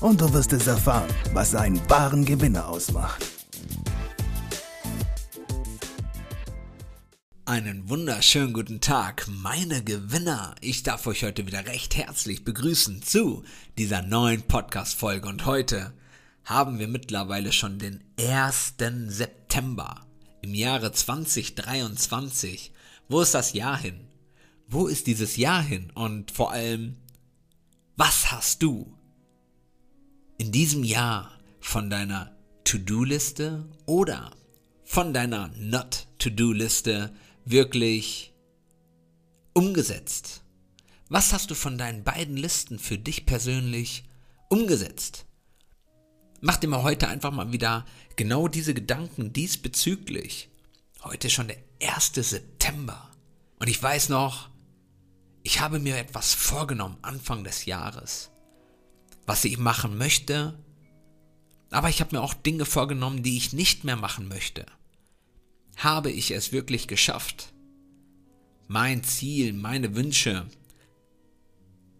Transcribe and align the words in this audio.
und 0.00 0.20
du 0.20 0.32
wirst 0.32 0.52
es 0.52 0.66
erfahren, 0.66 1.08
was 1.32 1.54
einen 1.54 1.80
wahren 1.90 2.24
Gewinner 2.24 2.68
ausmacht. 2.68 3.24
Einen 7.44 7.88
wunderschönen 7.88 8.52
guten 8.52 8.80
Tag, 8.80 9.26
meine 9.28 9.82
Gewinner. 9.82 10.54
Ich 10.60 10.82
darf 10.82 11.06
euch 11.06 11.24
heute 11.24 11.46
wieder 11.46 11.66
recht 11.66 11.96
herzlich 11.96 12.44
begrüßen 12.44 13.02
zu 13.02 13.42
dieser 13.78 14.02
neuen 14.02 14.42
Podcast-Folge. 14.42 15.26
Und 15.26 15.46
heute 15.46 15.94
haben 16.44 16.78
wir 16.78 16.88
mittlerweile 16.88 17.52
schon 17.52 17.78
den 17.78 18.04
1. 18.20 18.74
September 19.08 20.06
im 20.42 20.54
Jahre 20.54 20.92
2023. 20.92 22.72
Wo 23.08 23.22
ist 23.22 23.34
das 23.34 23.54
Jahr 23.54 23.78
hin? 23.78 24.06
Wo 24.68 24.86
ist 24.86 25.06
dieses 25.06 25.38
Jahr 25.38 25.62
hin? 25.62 25.90
Und 25.94 26.30
vor 26.30 26.52
allem, 26.52 26.98
was 27.96 28.30
hast 28.30 28.62
du 28.62 28.97
in 30.38 30.52
diesem 30.52 30.84
Jahr 30.84 31.32
von 31.60 31.90
deiner 31.90 32.34
To-Do-Liste 32.64 33.68
oder 33.86 34.30
von 34.84 35.12
deiner 35.12 35.48
Not-To-Do-Liste 35.56 37.12
wirklich 37.44 38.32
umgesetzt? 39.52 40.42
Was 41.08 41.32
hast 41.32 41.50
du 41.50 41.54
von 41.54 41.76
deinen 41.76 42.04
beiden 42.04 42.36
Listen 42.36 42.78
für 42.78 42.98
dich 42.98 43.26
persönlich 43.26 44.04
umgesetzt? 44.48 45.26
Mach 46.40 46.56
dir 46.56 46.68
mal 46.68 46.84
heute 46.84 47.08
einfach 47.08 47.32
mal 47.32 47.52
wieder 47.52 47.84
genau 48.14 48.46
diese 48.46 48.74
Gedanken 48.74 49.32
diesbezüglich. 49.32 50.50
Heute 51.02 51.26
ist 51.26 51.32
schon 51.32 51.48
der 51.48 51.58
1. 51.82 52.12
September. 52.14 53.10
Und 53.58 53.68
ich 53.68 53.82
weiß 53.82 54.08
noch, 54.08 54.50
ich 55.42 55.60
habe 55.60 55.80
mir 55.80 55.96
etwas 55.96 56.34
vorgenommen 56.34 56.98
Anfang 57.02 57.42
des 57.42 57.64
Jahres 57.64 58.30
was 59.28 59.44
ich 59.44 59.58
machen 59.58 59.98
möchte, 59.98 60.58
aber 61.70 61.90
ich 61.90 62.00
habe 62.00 62.16
mir 62.16 62.22
auch 62.22 62.32
Dinge 62.32 62.64
vorgenommen, 62.64 63.22
die 63.22 63.36
ich 63.36 63.52
nicht 63.52 63.84
mehr 63.84 63.96
machen 63.96 64.26
möchte. 64.26 64.64
Habe 65.76 66.10
ich 66.10 66.30
es 66.30 66.50
wirklich 66.50 66.88
geschafft, 66.88 67.52
mein 68.68 69.04
Ziel, 69.04 69.52
meine 69.52 69.94
Wünsche 69.94 70.46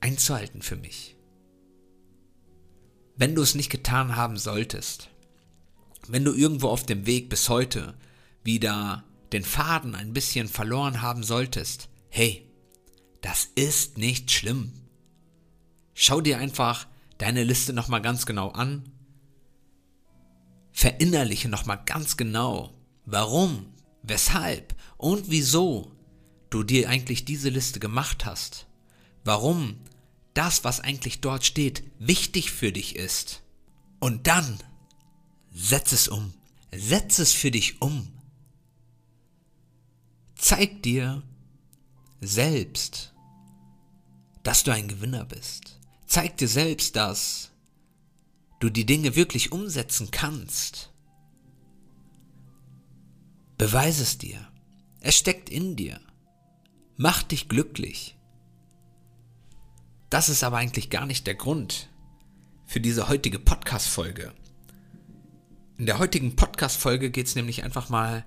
einzuhalten 0.00 0.62
für 0.62 0.76
mich? 0.76 1.14
Wenn 3.16 3.34
du 3.34 3.42
es 3.42 3.54
nicht 3.54 3.68
getan 3.68 4.16
haben 4.16 4.38
solltest, 4.38 5.10
wenn 6.08 6.24
du 6.24 6.32
irgendwo 6.32 6.68
auf 6.68 6.86
dem 6.86 7.04
Weg 7.04 7.28
bis 7.28 7.50
heute 7.50 7.98
wieder 8.44 9.04
den 9.32 9.44
Faden 9.44 9.94
ein 9.94 10.14
bisschen 10.14 10.48
verloren 10.48 11.02
haben 11.02 11.22
solltest, 11.22 11.90
hey, 12.08 12.50
das 13.20 13.44
ist 13.56 13.98
nicht 13.98 14.30
schlimm. 14.30 14.72
Schau 15.92 16.22
dir 16.22 16.38
einfach 16.38 16.86
deine 17.20 17.44
Liste 17.44 17.72
nochmal 17.72 18.00
ganz 18.00 18.26
genau 18.26 18.48
an. 18.50 18.90
Verinnerliche 20.72 21.48
nochmal 21.48 21.82
ganz 21.84 22.16
genau, 22.16 22.74
warum, 23.04 23.66
weshalb 24.02 24.74
und 24.96 25.30
wieso 25.30 25.92
du 26.48 26.62
dir 26.62 26.88
eigentlich 26.88 27.24
diese 27.24 27.50
Liste 27.50 27.78
gemacht 27.78 28.24
hast. 28.24 28.66
Warum 29.22 29.76
das, 30.32 30.64
was 30.64 30.80
eigentlich 30.80 31.20
dort 31.20 31.44
steht, 31.44 31.84
wichtig 31.98 32.50
für 32.50 32.72
dich 32.72 32.96
ist. 32.96 33.42
Und 33.98 34.26
dann 34.26 34.58
setz 35.52 35.92
es 35.92 36.08
um. 36.08 36.32
Setz 36.72 37.18
es 37.18 37.32
für 37.32 37.50
dich 37.50 37.82
um. 37.82 38.08
Zeig 40.36 40.82
dir 40.82 41.22
selbst, 42.20 43.12
dass 44.42 44.64
du 44.64 44.70
ein 44.70 44.88
Gewinner 44.88 45.26
bist. 45.26 45.79
Zeig 46.10 46.38
dir 46.38 46.48
selbst, 46.48 46.96
dass 46.96 47.52
du 48.58 48.68
die 48.68 48.84
Dinge 48.84 49.14
wirklich 49.14 49.52
umsetzen 49.52 50.10
kannst. 50.10 50.90
Beweise 53.56 54.02
es 54.02 54.18
dir. 54.18 54.44
Es 54.98 55.14
steckt 55.16 55.48
in 55.48 55.76
dir. 55.76 56.00
Mach 56.96 57.22
dich 57.22 57.48
glücklich. 57.48 58.18
Das 60.10 60.28
ist 60.28 60.42
aber 60.42 60.56
eigentlich 60.56 60.90
gar 60.90 61.06
nicht 61.06 61.28
der 61.28 61.36
Grund 61.36 61.88
für 62.64 62.80
diese 62.80 63.08
heutige 63.08 63.38
Podcast-Folge. 63.38 64.34
In 65.78 65.86
der 65.86 66.00
heutigen 66.00 66.34
Podcast-Folge 66.34 67.12
geht 67.12 67.28
es 67.28 67.36
nämlich 67.36 67.62
einfach 67.62 67.88
mal 67.88 68.26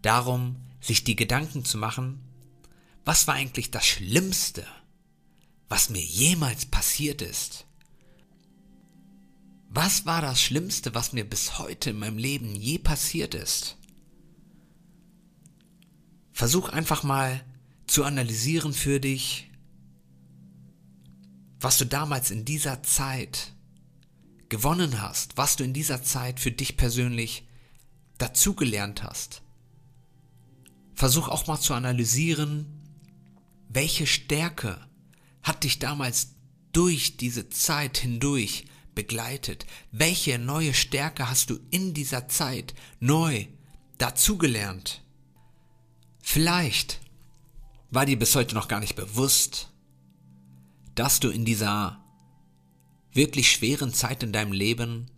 darum, 0.00 0.54
sich 0.80 1.02
die 1.02 1.16
Gedanken 1.16 1.64
zu 1.64 1.76
machen, 1.76 2.20
was 3.04 3.26
war 3.26 3.34
eigentlich 3.34 3.72
das 3.72 3.84
Schlimmste, 3.84 4.64
was 5.74 5.90
mir 5.90 6.04
jemals 6.04 6.66
passiert 6.66 7.20
ist. 7.20 7.66
Was 9.70 10.06
war 10.06 10.22
das 10.22 10.40
Schlimmste, 10.40 10.94
was 10.94 11.12
mir 11.12 11.28
bis 11.28 11.58
heute 11.58 11.90
in 11.90 11.98
meinem 11.98 12.16
Leben 12.16 12.54
je 12.54 12.78
passiert 12.78 13.34
ist? 13.34 13.76
Versuch 16.30 16.68
einfach 16.68 17.02
mal 17.02 17.44
zu 17.88 18.04
analysieren 18.04 18.72
für 18.72 19.00
dich, 19.00 19.50
was 21.58 21.78
du 21.78 21.86
damals 21.86 22.30
in 22.30 22.44
dieser 22.44 22.84
Zeit 22.84 23.52
gewonnen 24.50 25.02
hast, 25.02 25.36
was 25.36 25.56
du 25.56 25.64
in 25.64 25.72
dieser 25.72 26.04
Zeit 26.04 26.38
für 26.38 26.52
dich 26.52 26.76
persönlich 26.76 27.48
dazugelernt 28.18 29.02
hast. 29.02 29.42
Versuch 30.94 31.26
auch 31.26 31.48
mal 31.48 31.58
zu 31.58 31.74
analysieren, 31.74 32.64
welche 33.68 34.06
Stärke 34.06 34.78
hat 35.44 35.62
dich 35.62 35.78
damals 35.78 36.34
durch 36.72 37.16
diese 37.16 37.48
Zeit 37.50 37.98
hindurch 37.98 38.66
begleitet? 38.94 39.66
Welche 39.92 40.38
neue 40.38 40.74
Stärke 40.74 41.30
hast 41.30 41.50
du 41.50 41.60
in 41.70 41.94
dieser 41.94 42.28
Zeit 42.28 42.74
neu 42.98 43.46
dazugelernt? 43.98 45.02
Vielleicht 46.20 47.00
war 47.90 48.06
dir 48.06 48.18
bis 48.18 48.34
heute 48.34 48.54
noch 48.54 48.66
gar 48.66 48.80
nicht 48.80 48.96
bewusst, 48.96 49.70
dass 50.94 51.20
du 51.20 51.28
in 51.28 51.44
dieser 51.44 52.02
wirklich 53.12 53.50
schweren 53.52 53.92
Zeit 53.92 54.22
in 54.22 54.32
deinem 54.32 54.52
Leben 54.52 55.10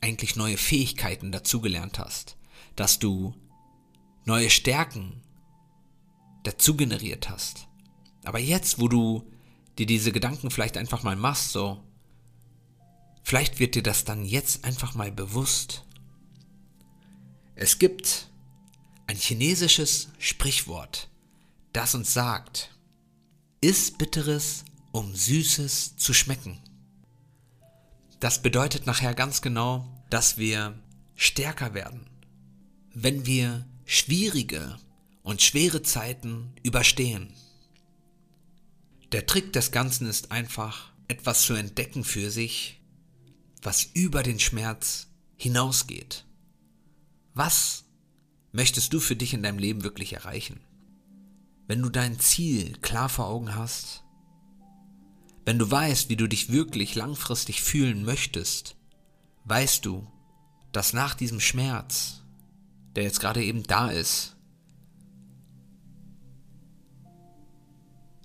eigentlich 0.00 0.36
neue 0.36 0.58
Fähigkeiten 0.58 1.32
dazugelernt 1.32 1.98
hast, 1.98 2.36
dass 2.76 2.98
du 2.98 3.34
neue 4.26 4.50
Stärken 4.50 5.22
dazu 6.42 6.76
generiert 6.76 7.30
hast. 7.30 7.66
Aber 8.24 8.38
jetzt, 8.38 8.78
wo 8.78 8.88
du 8.88 9.30
dir 9.78 9.86
diese 9.86 10.12
Gedanken 10.12 10.50
vielleicht 10.50 10.76
einfach 10.76 11.02
mal 11.02 11.16
machst, 11.16 11.52
so, 11.52 11.82
vielleicht 13.22 13.58
wird 13.58 13.74
dir 13.74 13.82
das 13.82 14.04
dann 14.04 14.24
jetzt 14.24 14.64
einfach 14.64 14.94
mal 14.94 15.10
bewusst. 15.10 15.84
Es 17.56 17.78
gibt 17.78 18.30
ein 19.06 19.16
chinesisches 19.16 20.08
Sprichwort, 20.18 21.08
das 21.72 21.94
uns 21.94 22.12
sagt, 22.12 22.70
iss 23.60 23.90
Bitteres, 23.90 24.64
um 24.92 25.14
Süßes 25.14 25.96
zu 25.96 26.12
schmecken. 26.12 26.60
Das 28.20 28.42
bedeutet 28.42 28.86
nachher 28.86 29.14
ganz 29.14 29.42
genau, 29.42 29.86
dass 30.10 30.38
wir 30.38 30.78
stärker 31.14 31.74
werden, 31.74 32.06
wenn 32.94 33.26
wir 33.26 33.66
schwierige 33.84 34.78
und 35.22 35.42
schwere 35.42 35.82
Zeiten 35.82 36.52
überstehen. 36.62 37.34
Der 39.14 39.26
Trick 39.26 39.52
des 39.52 39.70
Ganzen 39.70 40.08
ist 40.08 40.32
einfach, 40.32 40.90
etwas 41.06 41.42
zu 41.42 41.54
entdecken 41.54 42.02
für 42.02 42.32
sich, 42.32 42.80
was 43.62 43.84
über 43.94 44.24
den 44.24 44.40
Schmerz 44.40 45.06
hinausgeht. 45.36 46.26
Was 47.32 47.84
möchtest 48.50 48.92
du 48.92 48.98
für 48.98 49.14
dich 49.14 49.32
in 49.32 49.44
deinem 49.44 49.60
Leben 49.60 49.84
wirklich 49.84 50.14
erreichen? 50.14 50.58
Wenn 51.68 51.80
du 51.80 51.90
dein 51.90 52.18
Ziel 52.18 52.76
klar 52.78 53.08
vor 53.08 53.28
Augen 53.28 53.54
hast, 53.54 54.02
wenn 55.44 55.60
du 55.60 55.70
weißt, 55.70 56.08
wie 56.08 56.16
du 56.16 56.26
dich 56.26 56.50
wirklich 56.50 56.96
langfristig 56.96 57.62
fühlen 57.62 58.04
möchtest, 58.04 58.74
weißt 59.44 59.84
du, 59.84 60.10
dass 60.72 60.92
nach 60.92 61.14
diesem 61.14 61.38
Schmerz, 61.38 62.24
der 62.96 63.04
jetzt 63.04 63.20
gerade 63.20 63.44
eben 63.44 63.62
da 63.62 63.92
ist, 63.92 64.33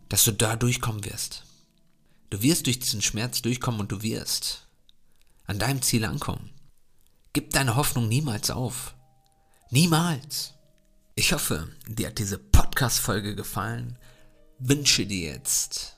dass 0.10 0.26
du 0.26 0.32
da 0.32 0.56
durchkommen 0.56 1.06
wirst. 1.06 1.44
Du 2.30 2.42
wirst 2.42 2.66
durch 2.66 2.80
diesen 2.80 3.02
Schmerz 3.02 3.42
durchkommen 3.42 3.80
und 3.80 3.92
du 3.92 4.02
wirst 4.02 4.68
an 5.46 5.58
deinem 5.60 5.82
Ziel 5.82 6.06
ankommen. 6.06 6.52
Gib 7.34 7.52
deine 7.52 7.76
Hoffnung 7.76 8.08
niemals 8.08 8.52
auf. 8.52 8.96
Niemals. 9.72 10.54
Ich 11.16 11.34
hoffe, 11.34 11.70
dir 11.88 12.08
hat 12.08 12.20
diese 12.20 12.38
Podcast-Folge 12.38 13.36
gefallen. 13.36 13.98
Wünsche 14.60 15.06
dir 15.06 15.32
jetzt 15.32 15.98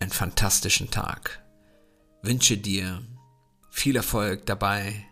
einen 0.00 0.10
fantastischen 0.10 0.90
Tag. 0.90 1.42
Wünsche 2.22 2.58
dir 2.58 3.02
viel 3.70 3.96
Erfolg 3.96 4.46
dabei, 4.46 5.04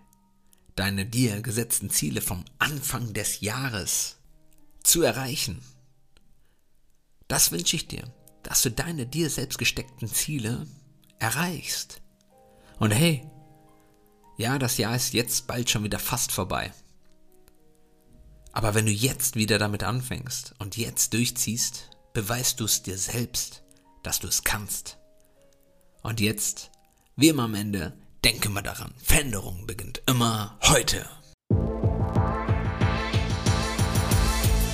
deine 0.76 1.06
dir 1.06 1.42
gesetzten 1.42 1.90
Ziele 1.90 2.20
vom 2.20 2.44
Anfang 2.58 3.12
des 3.12 3.40
Jahres 3.40 4.16
zu 4.82 5.02
erreichen. 5.02 5.60
Das 7.28 7.52
wünsche 7.52 7.76
ich 7.76 7.88
dir, 7.88 8.04
dass 8.42 8.62
du 8.62 8.70
deine 8.70 9.06
dir 9.06 9.30
selbst 9.30 9.58
gesteckten 9.58 10.08
Ziele 10.08 10.66
erreichst. 11.18 12.02
Und 12.78 12.90
hey, 12.90 13.26
ja, 14.36 14.58
das 14.58 14.78
Jahr 14.78 14.96
ist 14.96 15.14
jetzt 15.14 15.46
bald 15.46 15.70
schon 15.70 15.84
wieder 15.84 15.98
fast 15.98 16.32
vorbei. 16.32 16.72
Aber 18.52 18.74
wenn 18.74 18.86
du 18.86 18.92
jetzt 18.92 19.36
wieder 19.36 19.58
damit 19.58 19.82
anfängst 19.82 20.54
und 20.58 20.76
jetzt 20.76 21.12
durchziehst, 21.12 21.90
beweist 22.12 22.60
du 22.60 22.64
es 22.64 22.82
dir 22.82 22.98
selbst, 22.98 23.64
dass 24.02 24.20
du 24.20 24.28
es 24.28 24.44
kannst. 24.44 24.98
Und 26.02 26.20
jetzt, 26.20 26.70
wie 27.16 27.28
immer 27.28 27.44
am 27.44 27.54
Ende, 27.54 27.96
denke 28.24 28.48
mal 28.48 28.62
daran, 28.62 28.94
Veränderung 29.02 29.66
beginnt 29.66 30.02
immer 30.06 30.58
heute. 30.62 31.08